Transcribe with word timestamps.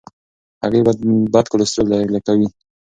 هګۍ 0.61 0.81
بد 1.33 1.45
کلسترول 1.53 1.87
لږ 1.91 2.09
لري. 2.27 2.47